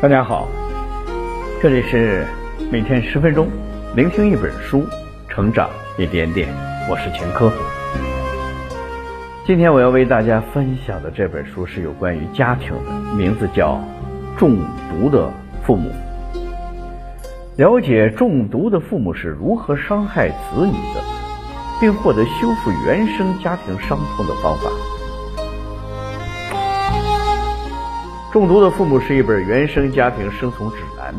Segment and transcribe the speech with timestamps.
[0.00, 0.46] 大家好，
[1.60, 2.24] 这里是
[2.70, 3.48] 每天十分钟，
[3.96, 4.84] 聆听一本书，
[5.28, 5.68] 成长
[5.98, 6.48] 一点点。
[6.88, 7.52] 我是钱科。
[9.44, 13.72] 今天我要为大家分享的这本书是有关于家庭的，名字叫
[14.38, 14.58] 《中
[14.88, 15.32] 毒的
[15.64, 15.90] 父母》。
[17.56, 21.02] 了解中毒的父母是如何伤害子女的，
[21.80, 24.70] 并获得修复原生家庭伤痛的方法。
[28.38, 31.12] 中毒的父母是一本原生家庭生存指南。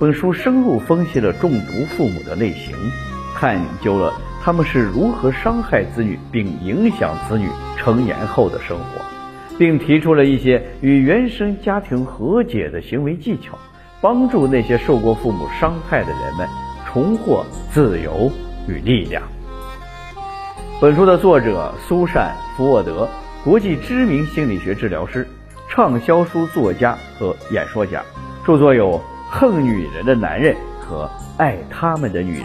[0.00, 2.74] 本书深入分析了中毒父母的类型，
[3.34, 7.46] 探究了他们是如何伤害子女并影响子女
[7.76, 8.84] 成年后的生活，
[9.58, 13.58] 并提出了一些与原生家庭和解的行为技巧，
[14.00, 16.48] 帮助那些受过父母伤害的人们
[16.90, 18.32] 重获自由
[18.66, 19.22] 与力量。
[20.80, 23.06] 本书的作者苏珊·福沃德，
[23.44, 25.28] 国际知名心理学治疗师。
[25.76, 28.02] 畅销书作家和演说家，
[28.46, 28.92] 著作有
[29.30, 31.04] 《恨女人的男人》和
[31.36, 32.44] 《爱他们的女人》，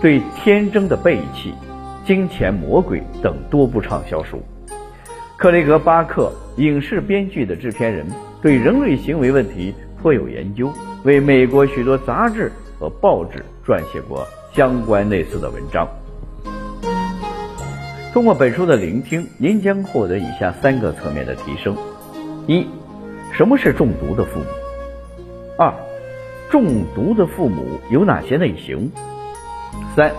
[0.00, 1.52] 对天真的背弃、
[2.06, 4.40] 金钱魔鬼等多部畅销书。
[5.36, 8.06] 克雷格·巴克，影视编剧的制片人，
[8.40, 10.72] 对人类行为问题颇有研究，
[11.02, 15.88] 为美国许多杂志和报纸撰写过相关类似的文章。
[18.12, 21.76] 通过本书的聆听，您将获得以下三个层面的提升。
[22.48, 22.66] 一，
[23.30, 24.46] 什么是中毒的父母？
[25.58, 25.70] 二，
[26.48, 28.90] 中毒的父母有哪些类型？
[29.94, 30.10] 三，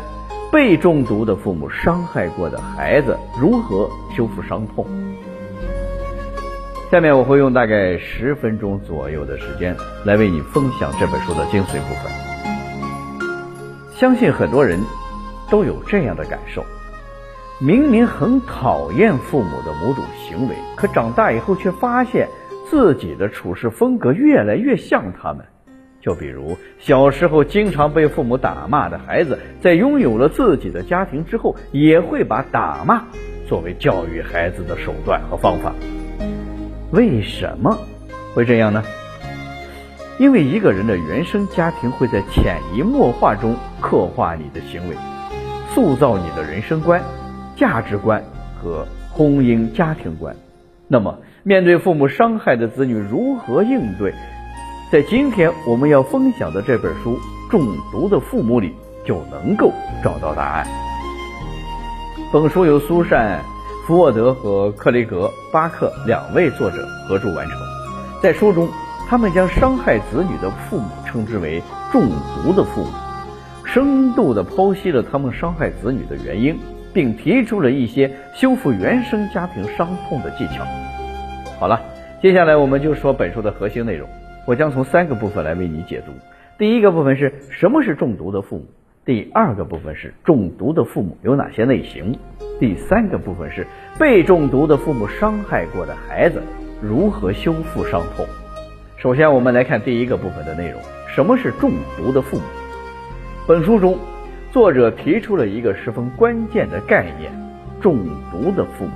[0.51, 4.85] 被中毒的父母伤害过的孩子如何修复伤痛？
[6.91, 12.11] 下面我会用大概十分钟左右的时间来为你分享这本书的精髓部分。
[13.95, 14.79] 相信很多人
[15.49, 16.63] 都有这样的感受。
[17.61, 22.29] 明明很讨厌父母的某种行为，可长大以后却发现
[22.69, 25.43] 自己的处事风格越来越像他们。
[25.99, 33.03] 就比如小时候经常被父母打骂的孩子，在拥有了自己的家庭之后，也会把打骂
[33.45, 35.73] 作为教育孩子的手段和方法。
[36.91, 37.77] 为什么
[38.33, 38.81] 会这样呢？
[40.17, 44.95] 因为一个人的原生家庭会在潜移默化中刻画你的行为，
[45.73, 47.03] 塑造你的人生观。
[47.59, 48.23] 价值观
[48.55, 50.33] 和婚姻家庭观，
[50.87, 54.13] 那么面对父母伤害的子女如何应对？
[54.89, 57.17] 在今天我们要分享的这本书
[57.51, 57.61] 《中
[57.91, 58.73] 毒的父母》里
[59.05, 60.65] 就能够找到答案。
[62.31, 63.39] 本书由苏珊·
[63.87, 66.77] 福沃德和克雷格·巴克两位作者
[67.07, 67.57] 合著完成。
[68.23, 68.69] 在书中，
[69.09, 71.61] 他们将伤害子女的父母称之为
[71.91, 72.09] “中
[72.43, 72.91] 毒的父母”，
[73.65, 76.57] 深度地剖析了他们伤害子女的原因。
[76.99, 80.65] 并提出了一些修复原生家庭伤痛的技巧。
[81.57, 81.81] 好了，
[82.21, 84.05] 接下来我们就说本书的核心内容。
[84.45, 86.11] 我将从三个部分来为你解读。
[86.57, 88.65] 第一个部分是什么是中毒的父母？
[89.05, 92.19] 第二个部分是中毒的父母有哪些类型？
[92.59, 93.65] 第三个部分是
[93.97, 96.43] 被中毒的父母伤害过的孩子
[96.81, 98.25] 如何修复伤痛。
[98.97, 102.43] 首先，我们来看第一个部分的内容：什么是中毒的父母？
[103.47, 103.97] 本书中。
[104.51, 107.31] 作者提出了一个十分关键的概念：
[107.79, 107.99] 中
[108.31, 108.91] 毒的父母。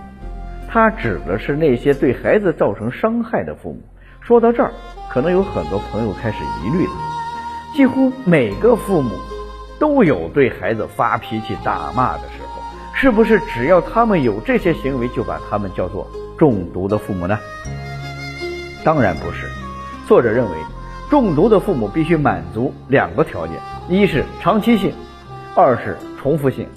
[0.68, 3.80] 他指的是那些对孩子造成伤害的父母。
[4.20, 4.72] 说到这儿，
[5.12, 6.92] 可能有很多朋友开始疑虑了。
[7.76, 9.12] 几乎每个父母
[9.80, 12.62] 都有对孩子发脾气、打骂的时候，
[12.96, 17.38] 是不是只要他们有这些行为，就把他们叫做中毒的父母呢？
[18.84, 19.48] 当然不是。
[20.08, 20.58] 作者认为，
[21.12, 24.92] 中毒的父母必须满足两个条件：一是长期性。
[25.56, 26.68] 二是重复性，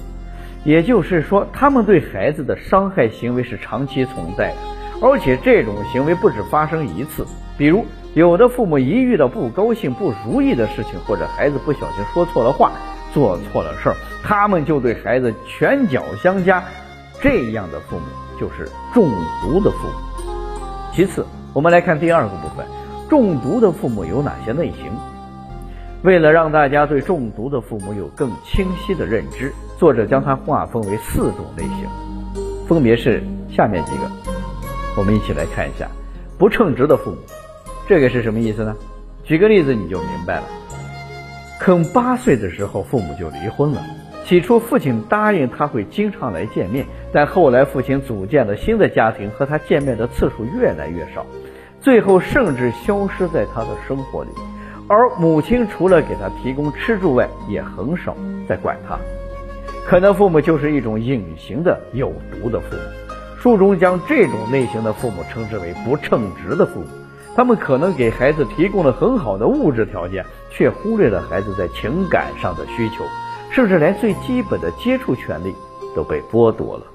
[0.65, 4.57] 也就是说，他们对孩子的伤害行为是长期存在的，
[5.01, 7.27] 而且这种行为不止发生一次。
[7.57, 12.73] 比如，有的父母一遇到不高兴、不如意的事情，或者孩子不小心说错了话、
[13.15, 16.63] 做错了事儿，他们就对孩子拳脚相加。
[17.23, 18.05] 这样的父母
[18.39, 19.11] 就是中
[19.41, 19.95] 毒的父母。
[20.93, 22.67] 其次，我们来看第二个部分：
[23.09, 24.93] 中毒的父母有哪些类型？
[26.07, 31.89] 为了让大家对中毒的父母有更清晰的认知，作者将它划分为四种类型，
[32.69, 33.21] 分别是
[33.51, 34.09] 下面几个。
[34.97, 35.89] 我们一起来看一下，
[36.39, 37.17] 不称职的父母，
[37.89, 38.77] 这个是什么意思呢？
[39.25, 40.45] 举个例子你就明白了。
[41.59, 43.83] 肯八岁的时候，父母就离婚了。
[44.25, 51.27] 起初，父亲答应他会经常来见面，但后来父亲组建了新的家庭，和他见面的次数越来越少，
[51.81, 54.31] 最后甚至消失在他的生活里。
[54.88, 58.16] 而母亲除了给他提供吃住外，也很少
[58.48, 58.98] 再管他。
[59.84, 62.83] 可能父母就是一种隐形的有毒的父母。
[63.38, 66.86] 书中将这种类型的父母称之为不称职的父母，
[67.36, 73.04] 他们可能给孩子提供了很好的物质条件，却忽略了孩子在情感上的需求，
[73.50, 75.54] 甚至连最基本的接触权利
[75.94, 76.86] 都被剥夺了。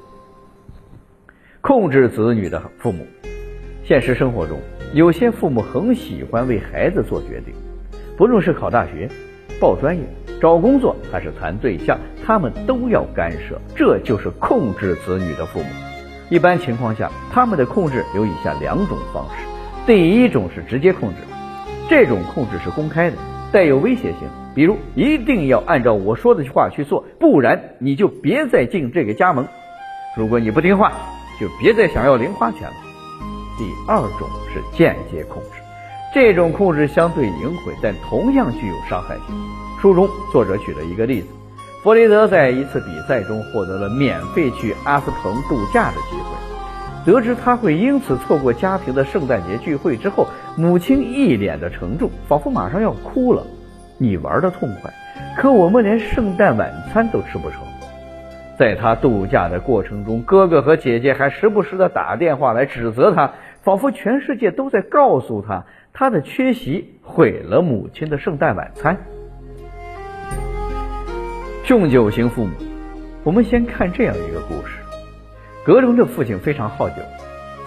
[1.62, 3.06] 控制子女的父母，
[3.86, 4.60] 现实生活中，
[4.94, 7.54] 有些父母很喜欢为孩子做决定，
[8.22, 9.10] 不论是考大学、
[9.60, 10.04] 报专业、
[10.40, 15.66] 找工作还是谈对象，他们都要干涉，这就是控制子女的父母。
[16.30, 19.44] 一般情况下，他们的控制有以下两种方式：
[19.88, 21.16] 第一种是直接控制，
[21.90, 23.18] 这种控制是公开的，
[23.52, 29.48] 带有威胁性，比如一定要按照我说的话去做，不然你就别再进这个家门。
[30.16, 30.92] 如果你不听话。
[31.40, 32.76] 就别再想要零花钱了。
[33.58, 35.61] 第二种是间接控制，
[36.14, 39.26] 这种控制相对隐晦，但同样具有伤害性。
[39.82, 41.28] 书中作者举了一个例子：
[41.82, 50.28] 弗雷德在一次比赛中获得了免费去阿斯彭度假的机会，得知他会因此错过家庭的圣诞节聚会之后，
[50.58, 53.42] 母亲一脸的沉重，仿佛马上要哭了。
[53.98, 54.92] 你玩的痛快，
[55.38, 57.62] 可我们连圣诞晚餐都吃不成。
[58.60, 63.32] 在他度假的过程中，哥哥和姐姐还时不时的打电话来指责他，
[63.64, 68.98] 仿佛全世界都在告诉他，他的缺席毁了母亲的圣诞晚餐。
[71.66, 72.52] 酗酒型父母，
[73.24, 74.80] 我们先看这样一个故事：
[75.66, 76.96] 格荣的父亲非常好酒，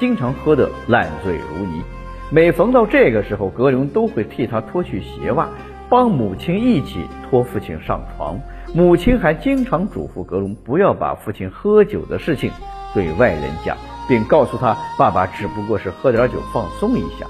[0.00, 1.82] 经常喝得烂醉如泥。
[2.30, 5.48] 每逢到这个时候，格荣都会替他脱去鞋袜，
[5.88, 8.38] 帮母亲一起拖父亲上床。
[8.74, 12.50] 母亲还经常嘱咐格隆不要把父亲喝酒的事情
[12.92, 13.76] 对外人讲，
[14.08, 17.26] 并告诉他爸爸只不过是喝点酒放松一下。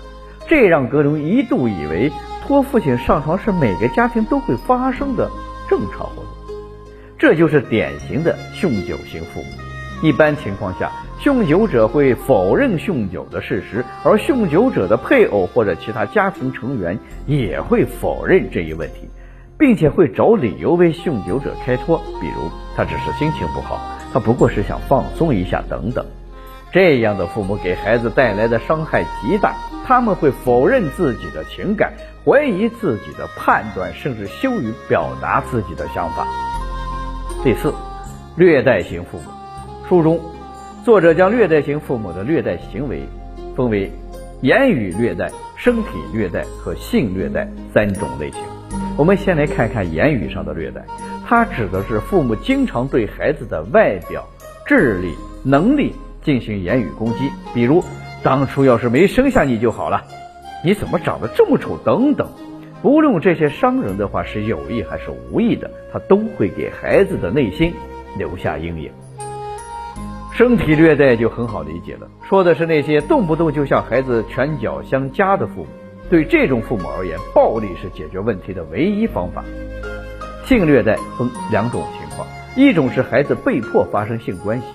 [0.49, 2.11] 这让格隆一度以为
[2.47, 5.31] 托父亲上床是每个家庭都会发生的
[5.69, 6.25] 正常活动。
[7.19, 9.47] 这就是典型的酗酒型父母。
[10.03, 10.93] 一般情况下，
[11.23, 19.09] 酗酒者会否认酗酒的事实，而酗酒者的配偶或者其他家庭成员也会否认这一问题。
[19.57, 23.81] 并且会找理由为酗酒者开脱，比如他只是心情不好，
[24.13, 26.05] 他不过是想放松一下等等。
[26.73, 29.55] 这样的父母给孩子带来的伤害极大，
[29.87, 31.93] 他们会否认自己的情感，
[32.25, 36.27] 怀疑自己的判断，甚至羞于表达自己的想法。
[37.43, 37.73] 第四，
[38.37, 39.25] 虐待型父母。
[39.87, 40.19] 书中，
[40.83, 43.07] 作者将虐待型父母的虐待行为
[43.55, 43.93] 分为
[44.41, 48.41] 言语虐待、身体虐待和性虐待三种类型。
[48.97, 50.83] 我们先来看看言语上的虐待，
[51.27, 54.27] 它指的是父母经常对孩子的外表、
[54.67, 55.15] 智力、
[55.45, 57.85] 能力进行言语攻击，比如
[58.25, 60.03] “当初要是没生下你就好了
[60.65, 62.27] ”，“你怎么长得这么丑”等等。
[62.83, 67.73] 不论这些伤人的话是有意还是无意的，他都会给孩子的内心
[68.19, 68.91] 留下阴影。
[70.33, 75.67] 身体虐待就很好理解了，说的是那些动不动就向孩子拳脚相加的父母。
[76.11, 79.45] 对这种父母而言，暴力是解决问题的唯一方法。
[80.45, 84.67] 性虐待分两种情况：一种是孩子被迫发生性关系；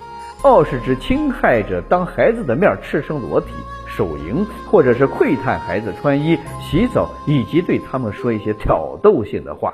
[0.41, 3.47] 二是指侵害者当孩子的面赤身裸体、
[3.85, 9.73] 手淫，或者是窥探孩子穿衣、洗澡，以及对他们说一些挑逗性的话。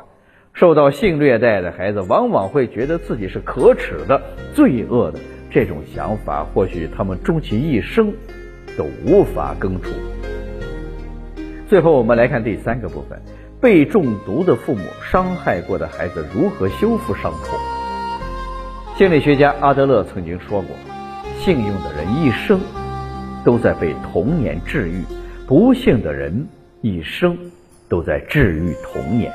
[0.54, 4.20] 受到性虐待的孩子往往会觉得自己是可耻的、
[4.56, 5.20] 罪恶的，
[5.52, 8.12] 这种想法或许他们终其一生
[8.76, 9.92] 都无法根除。
[11.68, 13.22] 最后，我们来看第三个部分：
[13.62, 14.81] 被中毒的父母
[15.12, 17.75] 伤害过的孩子如何修复伤口。
[18.97, 20.73] 心理学家阿德勒曾经说过，
[21.37, 22.57] 幸运的人一生
[23.44, 25.04] 都在被童年治愈，
[25.45, 26.47] 不幸的人
[26.80, 27.37] 一生
[27.90, 29.33] 都在治愈童年。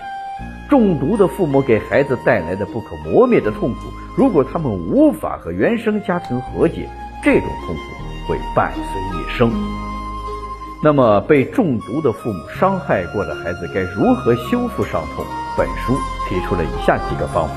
[0.71, 3.81] 中毒的父母给孩子带来的不可磨灭的痛苦，
[4.17, 6.89] 如果他们无法和原生家庭和解，
[7.23, 7.83] 这种痛苦
[8.27, 9.53] 会伴随一生。
[10.83, 15.23] 那么，被中毒的父母伤害过的孩子该如何修复伤痛？
[15.55, 15.95] 本书
[16.31, 17.55] 提出了以下几个方法：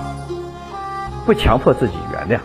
[1.25, 2.41] 不强迫自己原谅。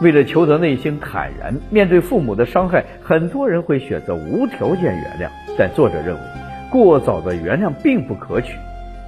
[0.00, 5.30] 为了求得内心坦然，面对父母的伤害，很多人会选择无条件原谅。
[5.56, 6.20] 但作者认为，
[6.70, 8.58] 过早的原谅并不可取，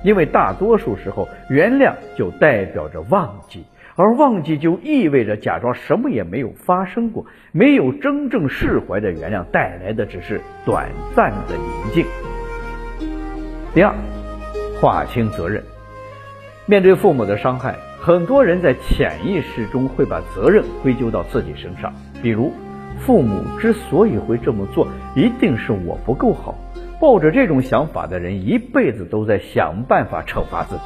[0.02, 3.64] 因为大多数时候，原谅就代表着忘记。
[3.97, 12.07] 而忘记就意味着假装什么也没有发生过，没有真正释怀的原谅带来的只是短暂的宁静。
[13.75, 13.93] 第二，
[14.81, 15.62] 划清责任。
[16.64, 17.75] 面对父母的伤害，
[18.09, 22.55] 很多人在潜意识中会把责任归咎到自己身上，比如
[22.99, 26.55] 父母之所以会这么做，一定是我不够好。
[26.99, 30.81] 抱着这种想法的人，一辈子都在想办法惩罚自己。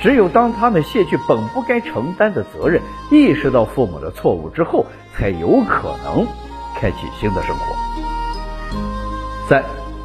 [0.00, 4.86] 只有当他们卸去本不该承担的责任，意识到父母的错误之后，
[5.16, 6.24] 才有可能
[6.76, 7.74] 开启新的生活。
[9.48, 9.64] 三，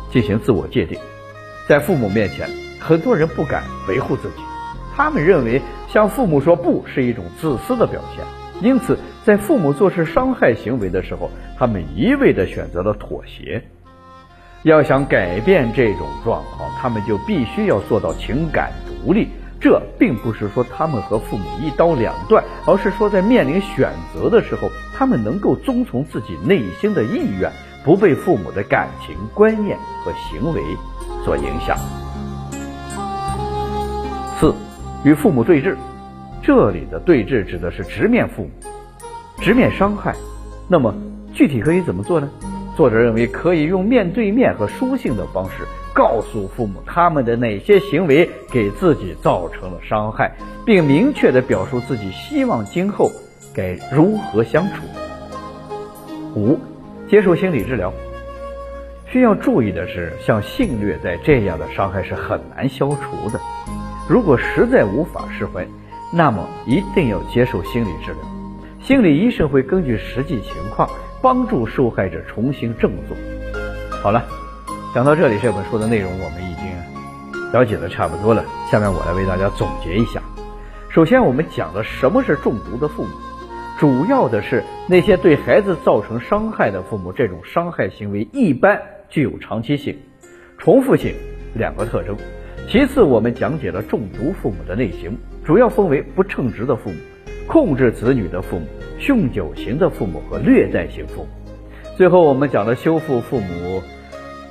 [0.10, 0.98] 进行自我界定。
[1.68, 4.42] 在父母面前，很多人不敢维护自己，
[4.96, 8.24] 他们认为向父母说不是一种自私的表现，
[8.62, 13.64] 因此在父母做出伤害行为的时候，他们一味的选择了妥协。
[14.64, 19.30] 要想改变这种状况，他们就必须要做到情感独立。
[19.60, 27.52] 这并不是说他们和父母一刀两断，而是说在面临选择的时候，他们能够遵从自己内心的意愿，
[27.84, 30.62] 不被父母的感情、观念和行为
[31.24, 31.78] 所影响。
[34.40, 34.56] 四，
[35.04, 35.76] 与父母对峙，
[36.42, 38.50] 这里的对峙指的是直面父母，
[39.40, 40.16] 直面伤害。
[40.68, 40.94] 那么
[41.34, 42.30] 具体可以怎么做呢？
[42.76, 45.66] 作者认为可以用面对面和书信的方式。
[45.94, 50.32] 告诉父母他们的哪些行为给自己造成了伤害，
[50.66, 53.12] 并明确的表述自己希望今后
[53.54, 54.84] 该如何相处。
[56.34, 56.58] 五、
[57.10, 57.92] 接受心理治疗。
[59.06, 63.38] 需要注意的是，像性虐待这样的伤害是很难消除的。
[64.12, 65.66] 如果实在无法释怀，
[66.12, 68.20] 那么一定要接受心理治疗。
[68.82, 70.90] 心理医生会根据实际情况
[71.22, 73.16] 帮助受害者重新振作。
[74.04, 74.26] 好了。
[74.94, 76.66] 讲到这里，这本书的内容我们已经
[77.54, 78.44] 了解的差不多了。
[78.70, 80.22] 下面我来为大家总结一下。
[80.90, 83.10] 首先，我们讲了什么是中毒的父母，
[83.80, 89.98] 主要的是那些对孩子造成伤害的父母，这种伤害行为一般具有长期性、
[90.58, 91.16] 重复性
[91.54, 92.18] 两个特征。
[92.70, 96.96] 其次，我们讲解了中毒父母的类型，主要分为不称职的父母、
[97.48, 98.66] 控制子女的父母、
[99.00, 101.30] 酗酒型的父母和虐待型父母。
[101.98, 103.82] 最后，我们讲了修复父母。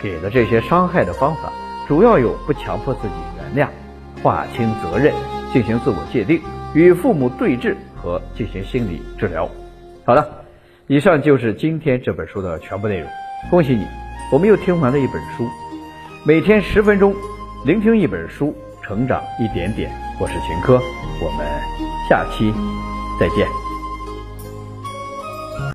[0.02, 1.52] 给的这些伤害的方法，
[1.86, 3.68] 主要有不强迫自己原谅、
[4.22, 5.12] 划清责任、
[5.52, 6.40] 进行自我界定、
[6.72, 9.46] 与父母对峙和进行心理治疗。
[10.06, 10.26] 好了，
[10.86, 13.06] 以上就是今天这本书的全部内容。
[13.50, 13.84] 恭喜你，
[14.32, 15.46] 我们又听完了一本书。
[16.24, 17.14] 每天十分钟，
[17.62, 19.92] 聆听一本书，成长一点点。
[20.18, 20.80] 我是秦科，
[21.22, 21.46] 我们
[22.08, 22.50] 下期
[23.20, 23.46] 再见。